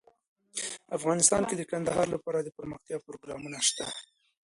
افغانستان 0.97 1.41
کې 1.47 1.55
د 1.57 1.63
کندهار 1.71 2.05
لپاره 2.15 2.39
دپرمختیا 2.41 2.97
پروګرامونه 3.07 3.57
شته. 3.67 3.85